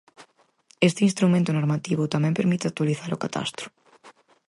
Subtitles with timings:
[0.87, 3.65] Este instrumento normativo tamén permite actualizar o catastro.